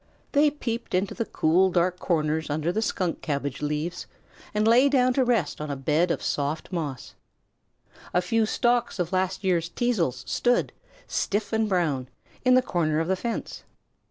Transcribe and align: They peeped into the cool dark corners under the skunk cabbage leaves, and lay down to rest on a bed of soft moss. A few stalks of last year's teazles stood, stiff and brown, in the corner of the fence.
They 0.31 0.49
peeped 0.49 0.95
into 0.95 1.13
the 1.13 1.25
cool 1.27 1.69
dark 1.69 1.99
corners 1.99 2.49
under 2.49 2.71
the 2.71 2.81
skunk 2.81 3.21
cabbage 3.21 3.61
leaves, 3.61 4.07
and 4.51 4.67
lay 4.67 4.89
down 4.89 5.13
to 5.13 5.23
rest 5.23 5.61
on 5.61 5.69
a 5.69 5.75
bed 5.75 6.09
of 6.09 6.23
soft 6.23 6.71
moss. 6.71 7.13
A 8.11 8.19
few 8.19 8.47
stalks 8.47 8.97
of 8.97 9.13
last 9.13 9.43
year's 9.43 9.69
teazles 9.69 10.23
stood, 10.27 10.73
stiff 11.05 11.53
and 11.53 11.69
brown, 11.69 12.07
in 12.43 12.55
the 12.55 12.63
corner 12.63 12.99
of 12.99 13.07
the 13.09 13.15
fence. 13.15 13.63